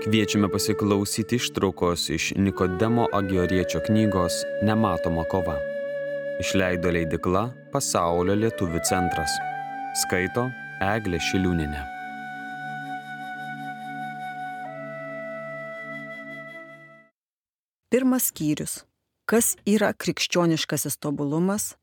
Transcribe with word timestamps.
Kviečiame 0.00 0.48
pasiklausyti 0.48 1.36
ištraukos 1.36 2.08
iš 2.10 2.32
Nikodemo 2.36 3.06
Agioriečio 3.12 3.80
knygos 3.86 4.32
Nematoma 4.62 5.24
kova. 5.28 5.58
Išleido 6.40 6.88
leidikla 6.88 7.42
Pasaulio 7.72 8.32
lietuvių 8.40 8.80
centras. 8.88 9.34
Skaito 10.00 10.46
Eglė 10.80 11.20
Šiliūninė. 11.20 11.82
Pirmas 17.92 18.32
skyrius. 18.32 18.80
Kas 19.28 19.52
yra 19.68 19.92
krikščioniškasis 19.92 20.96
tobulumas? 20.96 21.74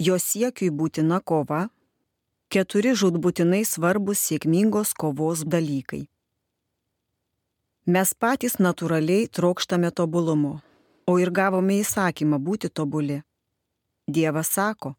Jo 0.00 0.16
siekiui 0.16 0.72
būtina 0.72 1.20
kova. 1.20 1.66
Keturi 2.48 2.96
žudbūtinai 2.96 3.66
svarbus 3.68 4.24
sėkmingos 4.30 4.96
kovos 4.96 5.44
dalykai. 5.44 6.06
Mes 7.86 8.10
patys 8.18 8.56
natūraliai 8.58 9.28
trokštame 9.30 9.92
tobulumo, 9.94 10.56
o 11.06 11.12
ir 11.22 11.30
gavome 11.30 11.76
įsakymą 11.78 12.40
būti 12.42 12.66
tobuli. 12.66 13.20
Dievas 14.10 14.50
sako, 14.56 14.96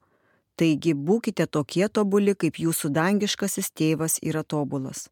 taigi 0.55 0.93
būkite 0.95 1.49
tokie 1.51 1.89
tobuli, 1.91 2.31
kaip 2.31 2.55
jūsų 2.63 2.93
dangiškasis 2.95 3.73
tėvas 3.75 4.15
yra 4.23 4.45
tobulas. 4.47 5.09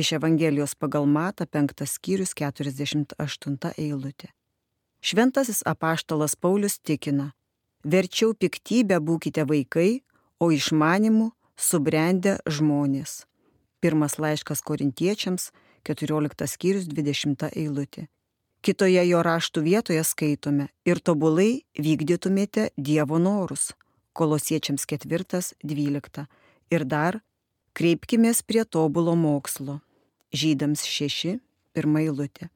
Iš 0.00 0.14
Evangelijos 0.16 0.72
pagal 0.80 1.04
Mata 1.04 1.44
5 1.44 1.84
skyrius 1.84 2.32
48 2.32 3.74
eilutė. 3.76 4.32
Šventasis 5.04 5.60
apaštalas 5.68 6.40
Paulius 6.40 6.80
tikina, 6.80 7.34
verčiau 7.84 8.32
piktybę 8.32 8.96
būkite 8.96 9.44
vaikai, 9.44 10.00
o 10.40 10.48
išmanimu 10.56 11.34
subrendę 11.52 12.38
žmonės. 12.48 13.26
Pirmas 13.84 14.16
laiškas 14.16 14.64
korintiečiams 14.64 15.52
14 15.86 16.46
skyrius 16.50 16.88
20 16.90 17.50
eilutė. 17.54 18.08
Kitoje 18.62 19.04
jo 19.06 19.22
raštų 19.22 19.62
vietoje 19.62 20.02
skaitome 20.04 20.68
ir 20.88 20.98
tobulai 20.98 21.62
vykdytumėte 21.78 22.70
Dievo 22.76 23.20
norus. 23.22 23.70
Kolosiečiams 24.18 24.82
4.12. 24.90 26.26
Ir 26.74 26.84
dar 26.84 27.20
kreipkimės 27.78 28.42
prie 28.42 28.64
tobulo 28.64 29.14
mokslo. 29.14 29.78
Žydams 30.34 30.82
6. 30.82 31.38
Pirma 31.72 32.02
eilutė. 32.02 32.50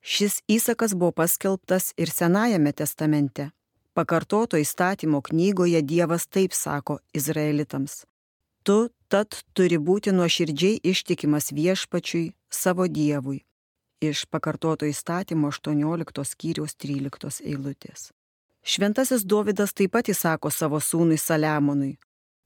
Šis 0.00 0.40
įsakas 0.48 0.96
buvo 0.96 1.12
paskelbtas 1.20 1.92
ir 2.00 2.10
Senajame 2.12 2.72
testamente. 2.72 3.50
Pakartoto 3.94 4.58
įstatymo 4.58 5.20
knygoje 5.24 5.80
Dievas 5.84 6.26
taip 6.26 6.56
sako 6.56 6.98
izraelitams. 7.14 8.02
Tu 8.64 8.88
tad 9.12 9.36
turi 9.52 9.76
būti 9.78 10.12
nuoširdžiai 10.16 10.80
ištikimas 10.90 11.52
viešpačiui 11.52 12.32
savo 12.54 12.86
Dievui. 12.88 13.42
Iš 14.00 14.24
pakartoto 14.30 14.86
įstatymo 14.86 15.50
18 15.52 16.24
skyriaus 16.30 16.76
13 16.76 17.42
eilutės. 17.44 18.10
Šventasis 18.64 19.24
Dovydas 19.28 19.74
taip 19.76 19.92
pat 19.92 20.08
įsako 20.08 20.50
savo 20.50 20.80
sūnui 20.80 21.18
Saliamonui, 21.20 21.94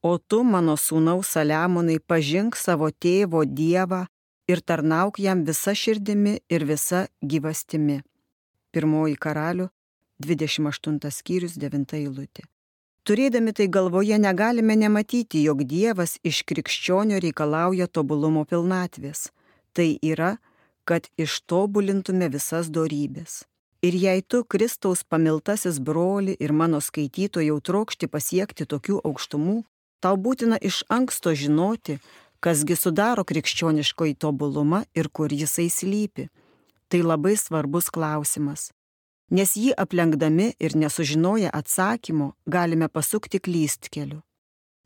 o 0.03 0.19
tu, 0.19 0.43
mano 0.43 0.75
sūnau 0.75 1.23
Saliamonai, 1.23 1.99
pažink 2.01 2.57
savo 2.59 2.91
tėvo 2.91 3.45
Dievą 3.47 4.07
ir 4.51 4.61
tarnauk 4.61 5.21
jam 5.23 5.45
visa 5.47 5.75
širdimi 5.75 6.39
ir 6.51 6.65
visa 6.67 7.07
gyvastimi. 7.23 8.01
Pirmoji 8.75 9.17
karalių 9.17 9.69
28 10.27 11.13
skyrius 11.15 11.55
9 11.55 11.95
eilutė. 12.01 12.49
Turėdami 13.09 13.55
tai 13.57 13.69
galvoje 13.73 14.19
negalime 14.21 14.75
nematyti, 14.77 15.41
jog 15.47 15.63
Dievas 15.65 16.19
iš 16.27 16.43
krikščionio 16.45 17.21
reikalauja 17.25 17.87
tobulumo 17.87 18.43
pilnatvės. 18.45 19.31
Tai 19.79 19.93
yra, 20.03 20.37
kad 20.89 21.07
ištobulintume 21.21 22.27
visas 22.33 22.71
dorybės. 22.75 23.45
Ir 23.87 23.95
jei 23.95 24.25
tu, 24.27 24.43
Kristaus 24.43 25.05
pamiltasis 25.07 25.79
broli 25.79 26.35
ir 26.43 26.51
mano 26.51 26.81
skaitytojau 26.83 27.61
trokšti 27.63 28.09
pasiekti 28.11 28.67
tokių 28.67 28.99
aukštumų, 29.07 29.61
tau 30.03 30.17
būtina 30.19 30.59
iš 30.59 30.83
anksto 30.91 31.31
žinoti, 31.31 32.01
kasgi 32.43 32.75
sudaro 32.75 33.23
krikščioniškoji 33.23 34.19
tobulumą 34.19 34.83
ir 34.99 35.13
kur 35.15 35.31
jisai 35.31 35.69
slypi. 35.71 36.27
Tai 36.91 37.05
labai 37.05 37.37
svarbus 37.39 37.93
klausimas 37.95 38.73
nes 39.31 39.53
jį 39.57 39.75
aplenkdami 39.77 40.53
ir 40.59 40.77
nesužinoję 40.77 41.51
atsakymo 41.53 42.33
galime 42.47 42.89
pasukti 42.89 43.41
klystkeliu. 43.41 44.23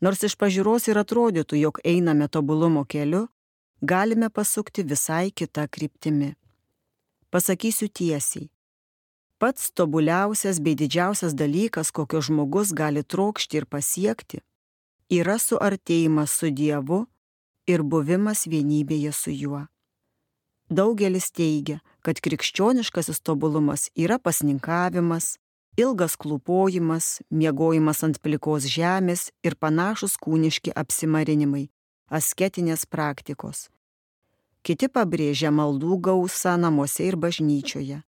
Nors 0.03 0.23
iš 0.27 0.35
pažiūros 0.35 0.89
ir 0.91 0.99
atrodytų, 0.99 1.55
jog 1.63 1.79
einame 1.87 2.27
tobulumo 2.27 2.83
keliu, 2.83 3.27
galime 3.85 4.29
pasukti 4.29 4.83
visai 4.83 5.31
kitą 5.31 5.67
kryptimi. 5.67 6.35
Pasakysiu 7.29 7.87
tiesiai. 7.87 8.49
Pats 9.39 9.71
tobuliausias 9.75 10.61
bei 10.63 10.75
didžiausias 10.75 11.33
dalykas, 11.35 11.91
kokio 11.91 12.21
žmogus 12.21 12.71
gali 12.71 13.03
trokšti 13.03 13.59
ir 13.59 13.65
pasiekti, 13.65 14.39
yra 15.11 15.35
suartėjimas 15.35 16.31
su 16.31 16.47
Dievu 16.59 17.01
ir 17.67 17.83
buvimas 17.83 18.45
vienybėje 18.47 19.11
su 19.11 19.35
juo. 19.35 19.65
Daugelis 20.71 21.27
teigia, 21.35 21.81
kad 22.07 22.23
krikščioniškasis 22.23 23.19
tobulumas 23.19 23.89
yra 23.99 24.15
pasninkavimas, 24.15 25.35
ilgas 25.75 26.15
klūpojimas, 26.15 27.19
miegojimas 27.29 27.99
ant 28.07 28.23
plikos 28.23 28.63
žemės 28.63 29.27
ir 29.43 29.59
panašus 29.59 30.15
kūniški 30.23 30.71
apsimarinimai, 30.71 31.67
asketinės 32.07 32.87
praktikos. 32.87 33.72
Kiti 34.63 34.87
pabrėžia 34.87 35.51
maldų 35.51 35.97
gausą 36.07 36.55
namuose 36.57 37.03
ir 37.09 37.17
bažnyčioje. 37.19 37.99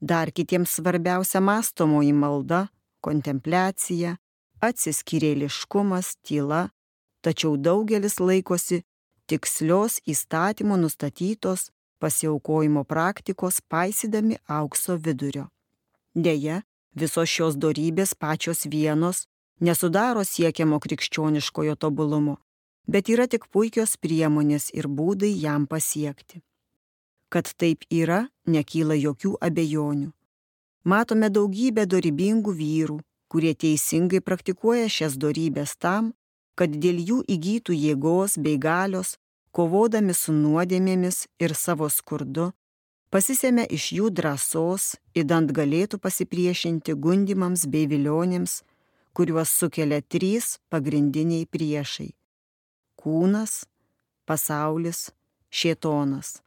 Dar 0.00 0.30
kitiems 0.30 0.76
svarbiausia 0.78 1.40
mastomoji 1.42 2.12
malda, 2.14 2.68
kontempliacija, 3.02 4.16
atsiskyrėliškumas, 4.62 6.14
tyla, 6.22 6.68
tačiau 7.26 7.56
daugelis 7.56 8.20
laikosi 8.20 8.84
tikslios 9.26 9.98
įstatymo 10.06 10.78
nustatytos 10.78 11.70
pasiaukojimo 11.98 12.84
praktikos 12.84 13.60
paisydami 13.68 14.38
aukso 14.46 14.96
vidurio. 14.96 15.48
Deja, 16.14 16.62
visos 16.94 17.28
šios 17.28 17.56
darybės 17.58 18.14
pačios 18.14 18.66
vienos 18.70 19.26
nesudaro 19.60 20.22
siekiamo 20.24 20.78
krikščioniškojo 20.80 21.74
tobulumo, 21.76 22.36
bet 22.86 23.10
yra 23.12 23.26
tik 23.26 23.48
puikios 23.52 23.96
priemonės 23.96 24.70
ir 24.74 24.88
būdai 24.88 25.32
jam 25.32 25.66
pasiekti. 25.66 26.42
Kad 27.28 27.50
taip 27.58 27.84
yra, 27.90 28.28
nekyla 28.46 28.94
jokių 28.94 29.34
abejonių. 29.42 30.12
Matome 30.86 31.30
daugybę 31.30 31.86
dorybingų 31.90 32.52
vyrų, 32.54 33.00
kurie 33.28 33.54
teisingai 33.54 34.22
praktikuoja 34.22 34.88
šias 34.88 35.18
dorybės 35.18 35.74
tam, 35.76 36.12
kad 36.54 36.70
dėl 36.70 37.02
jų 37.02 37.22
įgytų 37.26 37.74
jėgos 37.74 38.38
bei 38.38 38.56
galios 38.56 39.16
kovodami 39.56 40.14
su 40.14 40.34
nuodėmėmis 40.36 41.22
ir 41.40 41.54
savo 41.56 41.88
skurdu, 41.88 42.50
pasisėmė 43.14 43.64
iš 43.76 43.86
jų 43.98 44.10
drąsos, 44.18 44.96
įdant 45.16 45.52
galėtų 45.58 46.00
pasipriešinti 46.04 46.96
gundimams 47.06 47.64
bei 47.72 47.88
vilionėms, 47.88 48.60
kuriuos 49.16 49.54
sukelia 49.60 50.02
trys 50.02 50.58
pagrindiniai 50.68 51.48
priešai- 51.48 52.10
kūnas, 53.06 53.62
pasaulis, 54.26 55.06
šėtonas. 55.54 56.40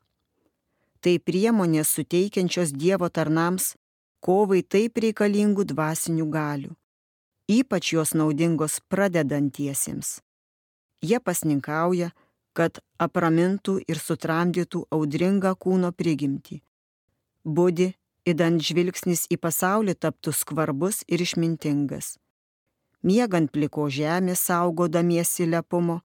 Tai 0.99 1.15
priemonės 1.23 1.93
suteikiančios 1.95 2.73
Dievo 2.75 3.07
tarnams 3.07 3.77
kovai 4.19 4.59
taip 4.67 4.99
reikalingų 4.99 5.63
dvasinių 5.71 6.25
galių, 6.33 6.73
ypač 7.47 7.93
jos 7.95 8.11
naudingos 8.19 8.81
pradedantiesiems. 8.91 10.17
Jie 10.99 11.21
pasninkauja, 11.23 12.11
kad 12.51 12.81
apramintų 12.99 13.77
ir 13.87 14.01
sutramdytų 14.03 14.83
audringą 14.91 15.53
kūno 15.55 15.93
prigimtį. 15.95 16.59
Būdi, 17.47 17.93
įdant 18.27 18.59
žvilgsnis 18.59 19.23
į 19.31 19.39
pasaulį 19.39 19.95
taptų 19.95 20.35
skvarbus 20.35 21.05
ir 21.07 21.23
išmintingas. 21.23 22.17
Miegant 22.99 23.47
pliko 23.55 23.87
žemė 23.87 24.35
saugodamiesi 24.35 25.47
lepumo, 25.47 26.01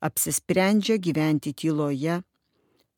apsisprendžia 0.00 0.96
gyventi 0.96 1.52
tyloje, 1.52 2.20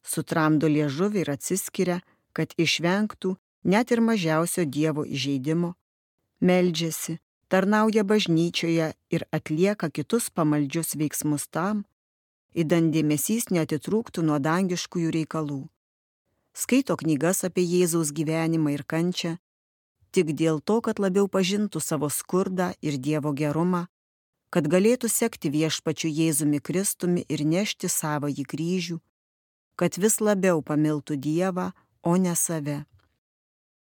sutramdo 0.03 0.71
liežuvį 0.71 1.25
ir 1.25 1.31
atsiskiria, 1.35 1.99
kad 2.33 2.55
išvengtų 2.59 3.37
net 3.65 3.93
ir 3.93 4.01
mažiausio 4.01 4.65
Dievo 4.65 5.05
įžeidimo, 5.05 5.75
meldžiasi, 6.41 7.19
tarnauja 7.53 8.05
bažnyčioje 8.05 8.93
ir 9.11 9.27
atlieka 9.31 9.91
kitus 9.91 10.31
pamaldžius 10.31 10.97
veiksmus 10.99 11.47
tam, 11.53 11.85
įdant 12.55 12.93
dėmesys 12.95 13.51
netitrūktų 13.53 14.25
nuo 14.27 14.39
dangiškųjų 14.43 15.13
reikalų. 15.19 15.63
Skaito 16.53 16.97
knygas 17.01 17.45
apie 17.49 17.65
Jėzaus 17.65 18.13
gyvenimą 18.13 18.75
ir 18.75 18.85
kančią, 18.85 19.39
tik 20.13 20.35
dėl 20.37 20.61
to, 20.61 20.81
kad 20.85 21.01
labiau 21.01 21.29
pažintų 21.29 21.81
savo 21.81 22.11
skurdą 22.13 22.73
ir 22.85 22.99
Dievo 23.01 23.33
gerumą, 23.33 23.87
kad 24.53 24.69
galėtų 24.69 25.09
sekti 25.09 25.49
viešpačiu 25.49 26.11
Jėzumi 26.13 26.61
Kristumi 26.61 27.25
ir 27.33 27.41
nešti 27.49 27.89
savo 27.89 28.29
į 28.29 28.45
kryžių, 28.45 28.99
kad 29.81 29.97
vis 29.97 30.21
labiau 30.21 30.61
pamiltų 30.61 31.17
Dievą, 31.17 31.71
o 32.05 32.17
ne 32.21 32.35
save. 32.37 32.83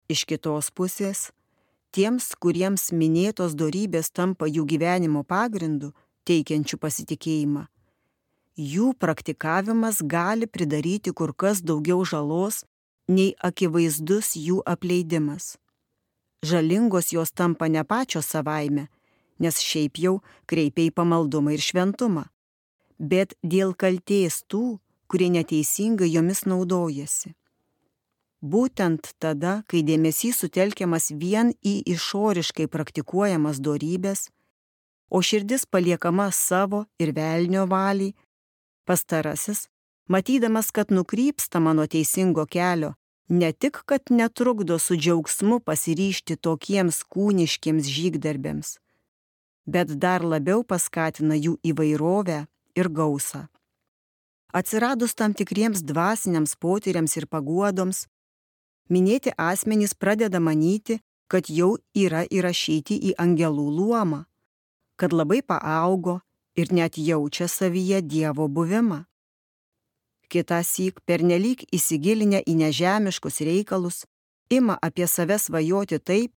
Iš 0.06 0.22
kitos 0.30 0.70
pusės, 0.70 1.32
tiems, 1.90 2.30
kuriems 2.38 2.92
minėtos 2.94 3.56
darybės 3.58 4.12
tampa 4.14 4.46
jų 4.46 4.64
gyvenimo 4.70 5.24
pagrindu, 5.26 5.90
teikiančių 6.28 6.78
pasitikėjimą, 6.78 7.66
jų 8.54 8.92
praktikavimas 9.02 10.02
gali 10.06 10.46
pridaryti 10.46 11.10
kur 11.10 11.34
kas 11.34 11.64
daugiau 11.64 12.04
žalos 12.06 12.62
nei 13.08 13.32
akivaizdus 13.42 14.36
jų 14.38 14.62
apleidimas. 14.62 15.56
Žalingos 16.46 17.12
jos 17.14 17.32
tampa 17.32 17.68
ne 17.68 17.82
pačios 17.84 18.30
savaime, 18.30 18.88
nes 19.42 19.58
šiaip 19.58 19.98
jau 19.98 20.14
kreipia 20.46 20.88
į 20.88 20.94
pamaldumą 20.96 21.56
ir 21.56 21.62
šventumą, 21.64 22.24
bet 22.98 23.34
dėl 23.42 23.74
kalties 23.74 24.42
tų, 24.46 24.78
kurie 25.10 25.28
neteisingai 25.34 26.08
jomis 26.08 26.46
naudojasi. 26.48 27.34
Būtent 28.42 29.12
tada, 29.22 29.60
kai 29.70 29.84
dėmesys 29.86 30.40
sutelkiamas 30.42 31.12
vien 31.14 31.52
į 31.62 31.74
išoriškai 31.94 32.66
praktikuojamas 32.66 33.60
dorybės, 33.62 34.30
o 35.12 35.20
širdis 35.22 35.66
paliekama 35.68 36.30
savo 36.34 36.86
ir 36.98 37.12
velnio 37.14 37.68
valiai, 37.70 38.16
pastarasis, 38.88 39.68
matydamas, 40.08 40.72
kad 40.74 40.90
nukrypstama 40.90 41.74
nuo 41.76 41.86
teisingo 41.86 42.46
kelio, 42.50 42.94
ne 43.28 43.52
tik, 43.52 43.82
kad 43.86 44.10
netrukdo 44.10 44.78
su 44.78 44.96
džiaugsmu 44.96 45.60
pasiryšti 45.68 46.36
tokiems 46.36 47.02
kūniškiems 47.12 47.86
žygdarbėms, 47.96 48.78
bet 49.66 49.92
dar 49.98 50.24
labiau 50.24 50.64
paskatina 50.64 51.36
jų 51.38 51.58
įvairovę 51.62 52.46
ir 52.78 52.88
gausą. 52.88 53.46
Atsiradus 54.52 55.14
tam 55.14 55.32
tikriems 55.34 55.82
dvasiniams 55.82 56.56
potyriams 56.60 57.16
ir 57.16 57.26
paguodoms, 57.26 58.06
minėti 58.92 59.32
asmenys 59.38 59.94
pradeda 59.94 60.40
manyti, 60.40 61.00
kad 61.28 61.48
jau 61.48 61.78
yra 61.96 62.26
įrašyti 62.28 62.98
į 63.08 63.14
angelų 63.18 63.68
luomą, 63.78 64.26
kad 65.00 65.16
labai 65.16 65.40
paaugo 65.40 66.20
ir 66.56 66.68
net 66.72 66.98
jaučia 67.00 67.48
savyje 67.48 68.02
Dievo 68.04 68.48
buvimą 68.48 69.06
kitą 70.32 70.62
syk 70.64 71.02
pernelyg 71.08 71.66
įsigilinę 71.76 72.40
į 72.48 72.54
nežemiškus 72.62 73.42
reikalus, 73.48 74.04
ima 74.48 74.78
apie 74.86 75.06
save 75.14 75.36
svajoti 75.38 75.98
taip, 76.00 76.32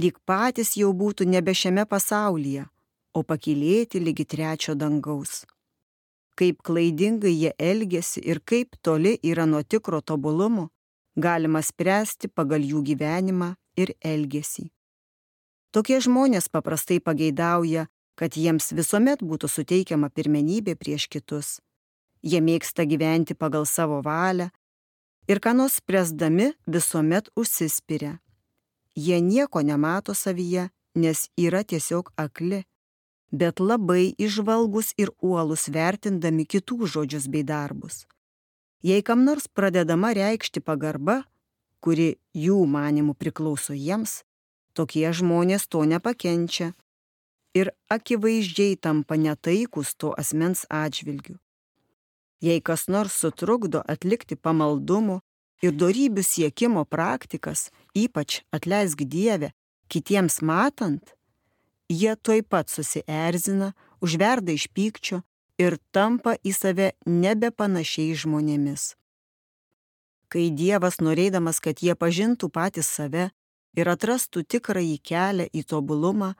lyg 0.00 0.18
patys 0.28 0.74
jau 0.76 0.92
būtų 0.92 1.26
nebe 1.28 1.54
šiame 1.54 1.86
pasaulyje, 1.88 2.66
o 3.16 3.22
pakilėti 3.22 4.00
lygi 4.02 4.26
trečio 4.28 4.74
dangaus. 4.74 5.44
Kaip 6.36 6.60
klaidingai 6.62 7.32
jie 7.32 7.52
elgesi 7.58 8.20
ir 8.20 8.42
kaip 8.44 8.76
toli 8.82 9.16
yra 9.24 9.46
nuo 9.48 9.62
tikro 9.62 10.00
tobulumo, 10.00 10.68
galima 11.16 11.62
spręsti 11.64 12.28
pagal 12.28 12.60
jų 12.60 12.82
gyvenimą 12.90 13.54
ir 13.80 13.94
elgesį. 14.04 14.68
Tokie 15.72 16.00
žmonės 16.00 16.48
paprastai 16.52 17.00
pageidauja, 17.00 17.88
kad 18.16 18.36
jiems 18.36 18.72
visuomet 18.76 19.24
būtų 19.24 19.48
suteikiama 19.48 20.12
pirmenybė 20.12 20.76
prieš 20.76 21.08
kitus 21.08 21.56
jie 22.26 22.40
mėgsta 22.42 22.86
gyventi 22.90 23.34
pagal 23.34 23.66
savo 23.66 24.00
valią 24.02 24.50
ir 25.30 25.40
ką 25.42 25.54
nors 25.58 25.80
presdami 25.80 26.52
visuomet 26.66 27.30
užsispiria. 27.36 28.18
Jie 28.96 29.20
nieko 29.20 29.62
nemato 29.62 30.14
savyje, 30.14 30.70
nes 30.94 31.28
yra 31.36 31.62
tiesiog 31.62 32.10
akli, 32.16 32.64
bet 33.30 33.60
labai 33.60 34.14
išvalgus 34.18 34.94
ir 34.96 35.12
uolus 35.20 35.68
vertindami 35.68 36.46
kitų 36.48 36.88
žodžius 36.88 37.28
bei 37.28 37.44
darbus. 37.44 38.06
Jei 38.82 39.02
kam 39.02 39.24
nors 39.24 39.48
pradedama 39.48 40.12
reikšti 40.16 40.62
pagarba, 40.64 41.24
kuri 41.80 42.16
jų 42.32 42.58
manimų 42.66 43.14
priklauso 43.20 43.76
jiems, 43.76 44.22
tokie 44.72 45.08
žmonės 45.12 45.68
to 45.68 45.84
nepakenčia 45.84 46.72
ir 47.56 47.72
akivaizdžiai 47.90 48.76
tampa 48.76 49.16
netaikus 49.16 49.94
to 49.96 50.12
asmens 50.22 50.64
atžvilgiu. 50.70 51.36
Jei 52.40 52.60
kas 52.60 52.86
nors 52.92 53.16
sutrukdo 53.16 53.80
atlikti 53.94 54.36
pamaldumų 54.36 55.20
ir 55.62 55.72
darybių 55.72 56.22
siekimo 56.24 56.84
praktikas, 56.84 57.70
ypač 57.96 58.42
atleisk 58.52 59.04
Dievę, 59.04 59.52
kitiems 59.88 60.42
matant, 60.42 61.14
jie 61.88 62.16
tuoj 62.16 62.42
pat 62.42 62.70
susierzina, 62.70 63.72
užverda 64.00 64.52
iš 64.52 64.68
pykčio 64.74 65.22
ir 65.58 65.78
tampa 65.92 66.36
į 66.44 66.52
save 66.52 66.92
nebepanašiai 67.06 68.16
žmonėmis. 68.18 68.94
Kai 70.28 70.50
Dievas 70.50 70.98
norėdamas, 71.00 71.60
kad 71.62 71.80
jie 71.80 71.94
pažintų 71.94 72.50
patys 72.50 72.90
save 72.90 73.30
ir 73.78 73.88
atrastų 73.88 74.42
tikrąjį 74.42 74.98
kelią 75.06 75.46
į 75.54 75.62
tobulumą, 75.70 76.34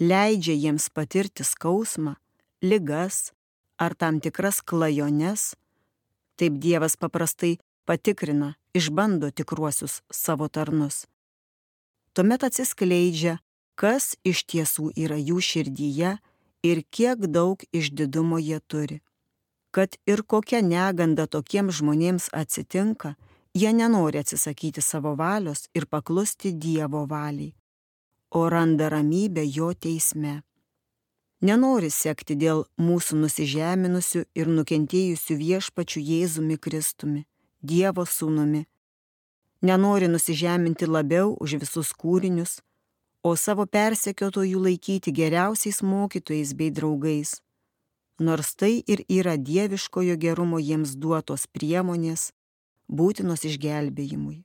leidžia 0.00 0.56
jiems 0.56 0.88
patirti 0.90 1.44
skausmą, 1.44 2.16
ligas, 2.64 3.32
ar 3.76 3.94
tam 3.94 4.20
tikras 4.24 4.62
klajones, 4.64 5.52
taip 6.40 6.56
Dievas 6.60 6.96
paprastai 6.96 7.56
patikrina, 7.86 8.54
išbando 8.74 9.30
tikruosius 9.30 10.02
savo 10.10 10.48
tarnus. 10.48 11.06
Tuomet 12.12 12.46
atsiskleidžia, 12.48 13.38
kas 13.80 14.14
iš 14.24 14.44
tiesų 14.50 14.90
yra 15.04 15.18
jų 15.20 15.42
širdyje 15.48 16.16
ir 16.70 16.82
kiek 16.90 17.28
daug 17.36 17.62
išdidumo 17.72 18.40
jie 18.42 18.60
turi. 18.60 18.98
Kad 19.70 19.98
ir 20.08 20.22
kokia 20.24 20.62
neganda 20.64 21.26
tokiems 21.26 21.78
žmonėms 21.80 22.30
atsitinka, 22.32 23.14
jie 23.54 23.72
nenori 23.76 24.22
atsisakyti 24.24 24.80
savo 24.80 25.14
valios 25.20 25.68
ir 25.76 25.86
paklusti 25.86 26.52
Dievo 26.52 27.04
valiai, 27.06 27.54
o 28.30 28.48
randa 28.48 28.88
ramybę 28.92 29.44
jo 29.44 29.72
teisme 29.74 30.40
nenori 31.40 31.90
sekti 31.90 32.36
dėl 32.36 32.64
mūsų 32.80 33.20
nusižeminusių 33.22 34.24
ir 34.34 34.50
nukentėjusių 34.50 35.36
viešpačių 35.42 36.02
Jėzumi 36.10 36.58
Kristumi, 36.58 37.24
Dievo 37.70 38.04
sūnumi. 38.06 38.62
Nenori 39.66 40.08
nusižeminti 40.12 40.86
labiau 40.86 41.34
už 41.40 41.56
visus 41.62 41.92
kūrinius, 41.96 42.60
o 43.26 43.34
savo 43.34 43.66
persekiotojų 43.66 44.62
laikyti 44.68 45.14
geriausiais 45.18 45.82
mokytojais 45.82 46.54
bei 46.58 46.70
draugais, 46.70 47.40
nors 48.20 48.54
tai 48.54 48.74
ir 48.86 49.02
yra 49.08 49.36
dieviškojo 49.36 50.16
gerumo 50.24 50.60
jiems 50.62 50.94
duotos 50.94 51.46
priemonės, 51.50 52.30
būtinos 52.86 53.42
išgelbėjimui. 53.48 54.44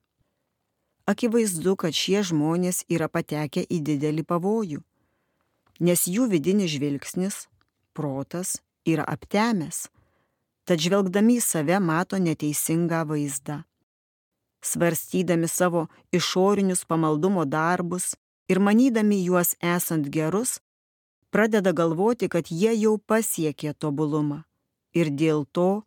Akivaizdu, 1.11 1.75
kad 1.75 1.93
šie 1.93 2.23
žmonės 2.31 2.85
yra 2.89 3.11
patekę 3.11 3.65
į 3.67 3.83
didelį 3.85 4.25
pavojų 4.25 4.81
nes 5.81 6.05
jų 6.05 6.29
vidinis 6.29 6.75
žvilgsnis, 6.75 7.47
protas 7.97 8.59
yra 8.85 9.03
aptemęs, 9.09 9.89
tad 10.71 10.79
žvelgdami 10.79 11.35
į 11.35 11.43
save 11.43 11.81
mato 11.83 12.15
neteisingą 12.15 13.01
vaizdą. 13.09 13.57
Svarstydami 14.63 15.49
savo 15.51 15.89
išorinius 16.15 16.85
pamaldumo 16.87 17.43
darbus 17.43 18.13
ir 18.47 18.61
manydami 18.63 19.17
juos 19.25 19.51
esant 19.59 20.07
gerus, 20.15 20.61
pradeda 21.27 21.73
galvoti, 21.75 22.31
kad 22.31 22.47
jie 22.47 22.71
jau 22.79 22.95
pasiekė 22.95 23.73
tobulumą 23.75 24.45
ir 24.95 25.11
dėl 25.11 25.43
to 25.51 25.83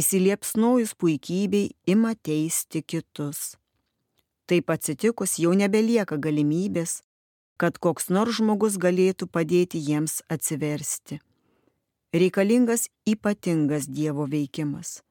įsiliepsnojus 0.00 0.96
puikybei 0.96 1.74
ima 1.84 2.14
teisti 2.16 2.80
kitus. 2.80 3.58
Taip 4.48 4.72
atsitikus 4.72 5.36
jau 5.42 5.52
nebelieka 5.52 6.16
galimybės 6.16 7.02
kad 7.56 7.78
koks 7.80 8.10
nors 8.12 8.36
žmogus 8.38 8.76
galėtų 8.80 9.28
padėti 9.32 9.80
jiems 9.80 10.20
atsiversti. 10.32 11.20
Reikalingas 12.16 12.88
ypatingas 13.04 13.84
Dievo 13.92 14.24
veikimas. 14.24 15.02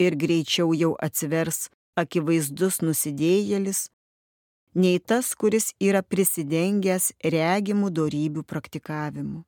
Ir 0.00 0.14
greičiau 0.16 0.72
jau 0.72 0.94
atsivers 0.96 1.66
akivaizdus 2.00 2.78
nusidėjėlis, 2.80 3.90
nei 4.72 4.96
tas, 5.04 5.34
kuris 5.36 5.74
yra 5.76 6.00
prisidengęs 6.00 7.10
regimų 7.34 7.90
darybių 7.92 8.46
praktikavimu. 8.48 9.42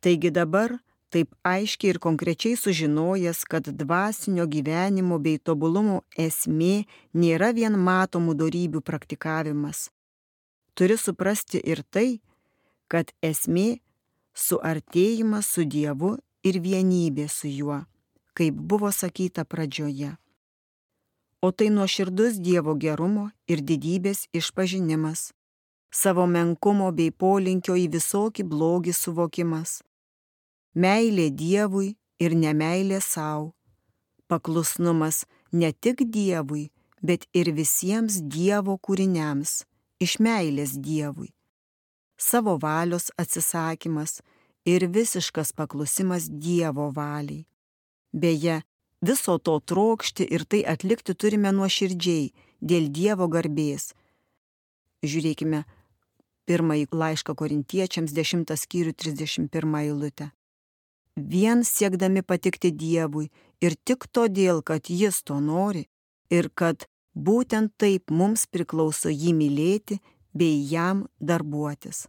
Taigi 0.00 0.32
dabar, 0.32 0.78
taip 1.12 1.36
aiškiai 1.44 1.92
ir 1.92 2.00
konkrečiai 2.00 2.56
sužinojęs, 2.56 3.44
kad 3.44 3.68
dvasinio 3.68 4.48
gyvenimo 4.48 5.20
bei 5.20 5.36
tobulumo 5.36 6.06
esmė 6.16 6.86
nėra 7.12 7.52
vien 7.52 7.76
matomų 7.76 8.32
darybių 8.40 8.80
praktikavimas, 8.80 9.90
turi 10.72 10.96
suprasti 10.96 11.60
ir 11.60 11.84
tai, 11.90 12.22
kad 12.88 13.12
esmė 13.20 13.82
suartėjimas 14.36 15.48
su 15.48 15.64
Dievu 15.64 16.16
ir 16.44 16.60
vienybė 16.60 17.26
su 17.32 17.48
juo, 17.48 17.80
kaip 18.36 18.54
buvo 18.54 18.92
sakyta 18.92 19.44
pradžioje. 19.48 20.12
O 21.42 21.50
tai 21.52 21.68
nuoširdus 21.72 22.38
Dievo 22.44 22.76
gerumo 22.76 23.30
ir 23.48 23.62
didybės 23.64 24.26
išpažinimas, 24.36 25.30
savo 25.92 26.26
menkumo 26.26 26.90
bei 26.92 27.12
polinkio 27.12 27.76
į 27.76 27.86
visokį 27.96 28.44
blogį 28.52 28.94
suvokimas, 28.96 29.80
meilė 30.74 31.28
Dievui 31.30 31.94
ir 32.20 32.36
nemailė 32.36 33.00
savo, 33.04 33.52
paklusnumas 34.28 35.24
ne 35.52 35.72
tik 35.72 36.04
Dievui, 36.16 36.68
bet 37.02 37.28
ir 37.32 37.52
visiems 37.54 38.20
Dievo 38.20 38.76
kūriniams, 38.76 39.62
iš 40.00 40.18
meilės 40.20 40.76
Dievui. 40.76 41.35
Savo 42.16 42.56
valios 42.62 43.10
atsisakymas 43.16 44.22
ir 44.64 44.86
visiškas 44.86 45.52
paklusimas 45.52 46.28
Dievo 46.30 46.90
valiai. 46.96 47.44
Beje, 48.12 48.62
viso 49.00 49.38
to 49.38 49.58
trokšti 49.60 50.24
ir 50.24 50.44
tai 50.44 50.62
atlikti 50.64 51.14
turime 51.14 51.52
nuoširdžiai, 51.52 52.32
dėl 52.60 52.88
Dievo 52.88 53.28
garbės. 53.28 53.92
Žiūrėkime 55.04 55.64
pirmąjį 56.48 56.86
laišką 57.02 57.34
korintiečiams 57.36 58.14
10 58.16 58.56
skyrių 58.56 58.94
31 58.94 59.78
eilutę. 59.82 60.30
Vien 61.16 61.64
siekdami 61.64 62.22
patikti 62.22 62.70
Dievui 62.72 63.30
ir 63.60 63.76
tik 63.84 64.08
todėl, 64.12 64.62
kad 64.62 64.88
Jis 64.88 65.22
to 65.22 65.40
nori 65.40 65.86
ir 66.30 66.50
kad 66.54 66.88
būtent 67.14 67.72
taip 67.80 68.10
mums 68.10 68.46
priklauso 68.46 69.08
jį 69.08 69.32
mylėti 69.32 70.00
bei 70.38 70.60
jam 70.70 71.06
darbuotis. 71.20 72.06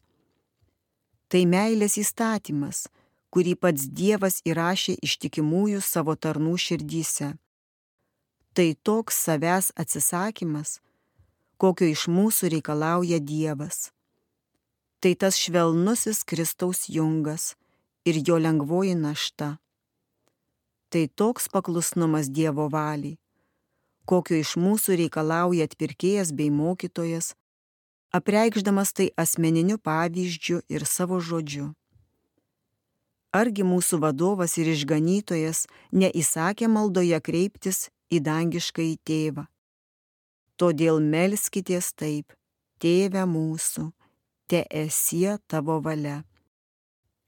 Tai 1.27 1.43
meilės 1.49 1.97
įstatymas, 1.99 2.85
kurį 3.33 3.57
pats 3.59 3.89
Dievas 3.91 4.39
įrašė 4.47 4.97
ištikimųjų 5.03 5.81
savo 5.83 6.15
tarnų 6.15 6.55
širdyse. 6.65 7.33
Tai 8.55 8.67
toks 8.87 9.19
savęs 9.27 9.73
atsisakymas, 9.75 10.79
kokio 11.61 11.89
iš 11.91 12.07
mūsų 12.07 12.53
reikalauja 12.55 13.19
Dievas. 13.19 13.91
Tai 15.01 15.13
tas 15.13 15.37
švelnusis 15.37 16.23
Kristaus 16.25 16.87
jungas 16.89 17.53
ir 18.07 18.17
jo 18.25 18.39
lengvoji 18.41 18.95
našta. 18.97 19.57
Tai 20.89 21.03
toks 21.19 21.49
paklusnumas 21.53 22.31
Dievo 22.31 22.69
valiai, 22.71 23.17
kokio 24.07 24.39
iš 24.39 24.55
mūsų 24.55 24.95
reikalauja 25.03 25.67
atpirkėjas 25.67 26.31
bei 26.31 26.47
mokytojas, 26.49 27.35
apreikšdamas 28.13 28.93
tai 28.93 29.09
asmeniniu 29.17 29.77
pavyzdžiu 29.77 30.61
ir 30.69 30.85
savo 30.85 31.19
žodžiu. 31.19 31.73
Argi 33.35 33.63
mūsų 33.67 33.99
vadovas 34.01 34.55
ir 34.57 34.71
išganytojas 34.71 35.65
neįsakė 35.91 36.69
maldoje 36.71 37.19
kreiptis 37.21 37.89
į 38.09 38.21
dangišką 38.23 38.81
į 38.81 38.95
tėvą. 39.03 39.43
Todėl 40.57 41.01
melskitės 41.03 41.91
taip, 41.93 42.33
tėve 42.81 43.27
mūsų, 43.29 43.91
te 44.49 44.63
esie 44.71 45.37
tavo 45.45 45.77
valia. 45.83 46.23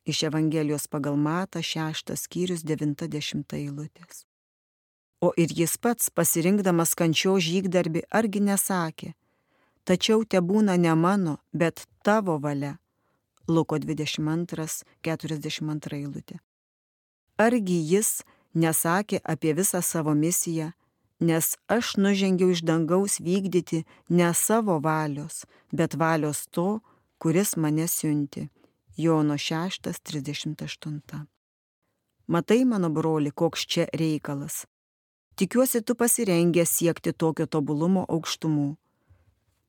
Iš 0.09 0.24
Evangelijos 0.31 0.88
pagal 0.89 1.19
Mata 1.19 1.62
6 1.62 2.15
skyrius 2.17 2.63
90 2.65 3.53
eilutės. 3.59 4.25
O 5.21 5.33
ir 5.38 5.51
jis 5.51 5.75
pats, 5.77 6.09
pasirinkdamas 6.09 6.95
kančio 6.95 7.36
žygdarbi, 7.43 8.05
argi 8.09 8.39
nesakė, 8.39 9.12
tačiau 9.89 10.22
te 10.31 10.38
būna 10.38 10.77
ne 10.77 10.93
mano, 10.93 11.39
bet 11.53 11.88
tavo 12.05 12.38
valia 12.38 12.75
Luko 13.50 13.79
22, 13.81 14.86
42 15.01 15.98
eilutė. 15.98 16.38
Argi 17.41 17.79
jis 17.93 18.19
nesakė 18.53 19.22
apie 19.24 19.55
visą 19.58 19.81
savo 19.81 20.13
misiją, 20.13 20.69
nes 21.19 21.55
aš 21.67 21.96
nužengiau 21.98 22.53
iš 22.53 22.62
dangaus 22.69 23.17
vykdyti 23.25 23.86
ne 24.10 24.29
savo 24.38 24.77
valios, 24.84 25.46
bet 25.74 25.98
valios 25.98 26.46
to, 26.53 26.79
kuris 27.17 27.58
mane 27.58 27.88
siunti. 27.88 28.50
Jono 29.00 29.34
6.38. 29.39 31.25
Matai, 32.27 32.65
mano 32.65 32.89
broli, 32.89 33.31
koks 33.31 33.62
čia 33.65 33.86
reikalas. 33.93 34.65
Tikiuosi, 35.39 35.81
tu 35.81 35.96
pasirengęs 35.96 36.74
siekti 36.77 37.13
tokio 37.15 37.48
tobulumo 37.48 38.03
aukštumų. 38.12 38.75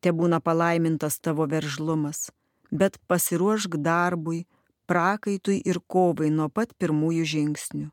Te 0.00 0.12
būna 0.16 0.40
palaimintas 0.40 1.18
tavo 1.20 1.46
veržlumas 1.46 2.30
bet 2.70 2.98
pasiruošk 3.06 3.76
darbui, 3.76 4.46
prakaitui 4.86 5.60
ir 5.66 5.80
kovai 5.86 6.30
nuo 6.30 6.48
pat 6.48 6.72
pirmųjų 6.78 7.26
žingsnių. 7.34 7.88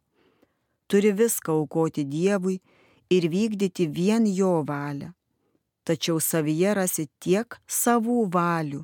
Turi 0.87 1.11
viską 1.11 1.53
aukoti 1.53 2.05
Dievui 2.07 2.61
ir 3.11 3.27
vykdyti 3.29 3.87
vien 3.91 4.25
jo 4.29 4.61
valią. 4.67 5.11
Tačiau 5.83 6.19
savyje 6.19 6.73
rasi 6.75 7.07
tiek 7.19 7.57
savų 7.67 8.27
valių, 8.31 8.83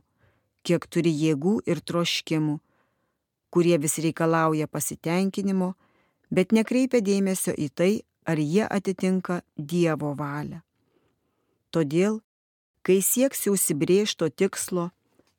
kiek 0.64 0.86
turi 0.88 1.12
jėgų 1.12 1.60
ir 1.68 1.82
troškimų, 1.84 2.60
kurie 3.52 3.78
vis 3.78 3.98
reikalauja 4.00 4.68
pasitenkinimo, 4.68 5.74
bet 6.32 6.56
nekreipia 6.56 7.04
dėmesio 7.04 7.54
į 7.54 7.70
tai, 7.70 7.94
ar 8.26 8.40
jie 8.40 8.64
atitinka 8.64 9.42
Dievo 9.58 10.14
valią. 10.16 10.62
Todėl, 11.76 12.22
kai 12.84 13.00
sieksi 13.02 13.50
užsibriežto 13.50 14.30
tikslo, 14.30 14.92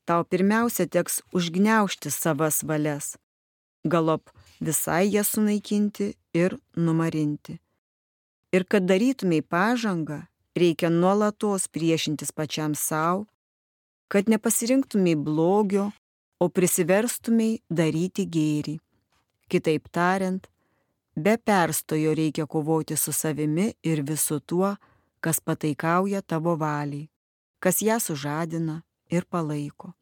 tau 0.08 0.24
pirmiausia 0.24 0.86
teks 0.88 1.20
užgneušti 1.36 2.10
savas 2.10 2.62
valias, 2.64 3.16
galop 3.84 4.32
visai 4.60 5.12
jas 5.12 5.34
sunaikinti 5.36 6.14
ir 6.34 6.56
numarinti. 6.76 7.58
Ir 8.54 8.64
kad 8.70 8.86
darytumėj 8.86 9.42
pažangą, 9.50 10.24
reikia 10.56 10.90
nuolatos 10.90 11.66
priešintis 11.68 12.30
pačiam 12.32 12.74
savo, 12.78 13.26
kad 14.08 14.30
nepasirinktumėj 14.30 15.16
blogio, 15.26 15.90
o 16.38 16.48
prisiverstumėj 16.50 17.60
daryti 17.70 18.26
gėrį. 18.28 18.76
Kitaip 19.48 19.88
tariant, 19.92 20.46
be 21.16 21.36
perstojo 21.38 22.14
reikia 22.16 22.46
kovoti 22.46 22.96
su 23.00 23.12
savimi 23.12 23.70
ir 23.82 24.02
visu 24.02 24.40
tuo, 24.40 24.74
kas 25.24 25.40
pataikauja 25.40 26.22
tavo 26.22 26.56
valiai, 26.60 27.08
kas 27.64 27.80
ją 27.82 27.96
sužadina 28.00 28.82
ir 29.08 29.24
palaiko. 29.24 29.94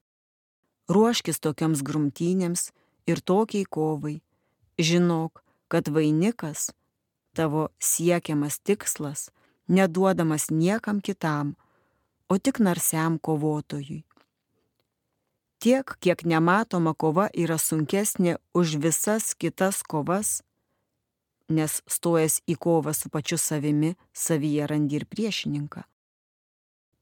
Ruoškis 0.90 1.38
tokiams 1.38 1.84
grumtynėms 1.86 2.72
ir 3.06 3.20
tokiai 3.22 3.68
kovai. 3.76 4.16
Žinok, 4.82 5.44
kad 5.70 5.86
vainikas, 5.94 6.72
tavo 7.38 7.68
siekiamas 7.78 8.58
tikslas, 8.66 9.30
neduodamas 9.68 10.48
niekam 10.50 10.98
kitam, 11.00 11.54
o 12.26 12.38
tik 12.38 12.58
narsiam 12.58 13.20
kovotojui. 13.22 14.02
Tiek, 15.62 15.94
kiek 16.02 16.26
nematoma 16.26 16.96
kova 16.98 17.28
yra 17.44 17.60
sunkesnė 17.62 18.40
už 18.58 18.74
visas 18.82 19.36
kitas 19.38 19.84
kovas, 19.86 20.42
nes 21.46 21.78
stojas 21.86 22.42
į 22.50 22.58
kovą 22.58 22.90
su 22.90 23.06
pačiu 23.06 23.38
savimi, 23.38 23.94
savyje 24.10 24.66
randi 24.66 24.98
ir 24.98 25.06
priešininką 25.06 25.86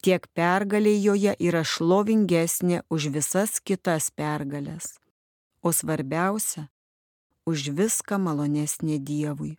tiek 0.02 0.26
pergalė 0.34 0.92
joje 1.00 1.34
yra 1.38 1.62
šlovingesnė 1.64 2.82
už 2.90 3.08
visas 3.14 3.60
kitas 3.60 4.10
pergalės, 4.10 4.98
o 5.62 5.72
svarbiausia- 5.72 6.68
už 7.50 7.68
viską 7.78 8.18
malonesnė 8.18 8.98
Dievui. 8.98 9.56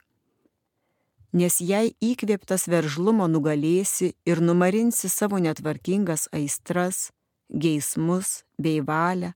Nes 1.33 1.61
jei 1.61 1.95
įkvėptas 2.01 2.67
veržlumo 2.67 3.27
nugalėsi 3.27 4.13
ir 4.25 4.41
numarinsi 4.41 5.07
savo 5.09 5.37
netvarkingas 5.39 6.27
aistras, 6.33 7.11
geismus 7.49 8.43
bei 8.59 8.81
valią, 8.81 9.33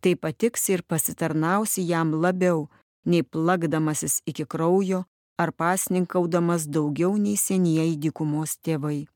tai 0.00 0.14
patiks 0.16 0.68
ir 0.68 0.82
pasitarnausi 0.82 1.86
jam 1.86 2.12
labiau, 2.12 2.68
nei 3.04 3.22
plakdamasis 3.22 4.22
iki 4.26 4.44
kraujo 4.44 5.04
ar 5.38 5.52
pasninkaudamas 5.52 6.66
daugiau 6.66 7.16
nei 7.16 7.36
senieji 7.36 7.96
dykumos 7.96 8.58
tėvai. 8.58 9.06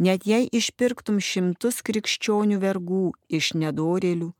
Net 0.00 0.24
jei 0.24 0.46
išpirktum 0.48 1.18
šimtus 1.20 1.82
krikščionių 1.84 2.56
vergų 2.62 3.10
iš 3.36 3.50
nedorėlių 3.52 4.30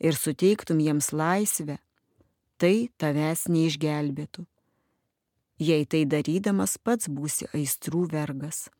ir 0.00 0.16
suteiktum 0.16 0.80
jiems 0.80 1.10
laisvę, 1.12 1.76
tai 2.56 2.88
tavęs 2.96 3.44
neišgelbėtų. 3.52 4.46
Jei 5.60 5.84
tai 5.84 6.02
darydamas 6.08 6.78
pats 6.80 7.12
būsi 7.12 7.44
aistrų 7.52 8.06
vergas. 8.16 8.70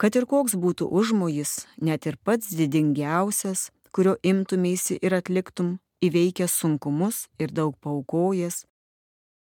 Kad 0.00 0.16
ir 0.16 0.24
koks 0.24 0.56
būtų 0.56 0.88
užmojis, 0.88 1.66
net 1.76 2.08
ir 2.08 2.16
pats 2.16 2.56
didingiausias, 2.56 3.68
kurio 3.92 4.16
imtumėsi 4.24 4.96
ir 4.96 5.12
atliktum, 5.20 5.76
įveikęs 6.00 6.56
sunkumus 6.56 7.26
ir 7.36 7.52
daug 7.52 7.76
paukojęs, 7.84 8.64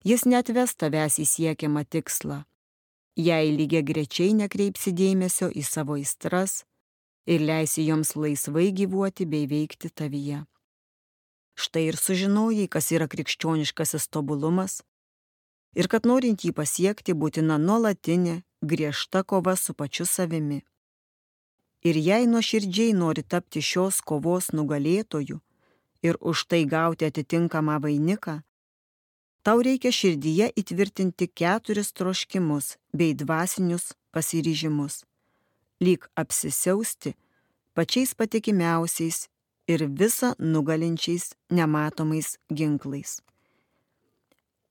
jis 0.06 0.30
net 0.30 0.54
ves 0.54 0.77
tavęs 0.77 1.18
į 1.18 1.25
siekiamą 1.34 1.89
tikslą 1.89 2.46
jei 3.15 3.51
lygiai 3.55 3.84
grečiai 3.84 4.34
nekreipsi 4.36 4.91
dėmesio 4.91 5.48
į 5.50 5.63
savo 5.63 5.95
aistras 5.95 6.65
ir 7.25 7.41
leisi 7.41 7.86
joms 7.88 8.15
laisvai 8.15 8.72
gyvuoti 8.75 9.25
bei 9.25 9.48
veikti 9.48 9.89
tavyje. 9.89 10.43
Štai 11.55 11.86
ir 11.88 11.95
sužinojai, 11.95 12.67
kas 12.67 12.91
yra 12.91 13.07
krikščioniškasis 13.07 14.10
tobulumas 14.12 14.81
ir 15.75 15.88
kad 15.88 16.07
norint 16.07 16.43
jį 16.43 16.51
pasiekti 16.55 17.15
būtina 17.15 17.57
nuolatinė, 17.60 18.41
griežta 18.62 19.24
kova 19.24 19.55
su 19.55 19.74
pačiu 19.74 20.05
savimi. 20.05 20.63
Ir 21.86 21.95
jei 21.95 22.27
nuoširdžiai 22.27 22.95
nori 22.98 23.24
tapti 23.24 23.62
šios 23.62 24.01
kovos 24.01 24.51
nugalėtoju 24.51 25.39
ir 26.03 26.17
už 26.19 26.45
tai 26.50 26.65
gauti 26.65 27.07
atitinkamą 27.07 27.79
vainiką, 27.84 28.41
Tau 29.45 29.59
reikia 29.61 29.91
širdyje 29.93 30.47
įtvirtinti 30.57 31.27
keturis 31.29 31.91
troškimus 31.93 32.71
bei 32.97 33.13
dvasinius 33.13 33.91
pasiryžimus, 34.09 35.03
lyg 35.85 36.07
apsisiausti 36.17 37.11
pačiais 37.77 38.15
patikimiausiais 38.17 39.19
ir 39.69 39.83
visą 39.99 40.31
nugalinčiais 40.39 41.27
nematomais 41.51 42.29
ginklais. 42.49 43.19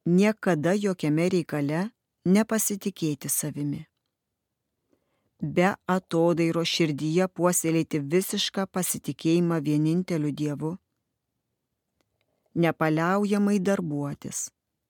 Niekada 0.06 0.74
jokiame 0.74 1.28
reikale 1.36 1.84
nepasitikėti 2.26 3.30
savimi. 3.30 3.84
Be 5.38 5.70
atodairo 5.86 6.66
širdyje 6.66 7.30
puoselėti 7.30 8.02
visišką 8.16 8.66
pasitikėjimą 8.74 9.62
vieninteliu 9.70 10.34
Dievu. 10.42 10.74
Nepaliaujamai 12.58 13.60
darbuotis 13.70 14.48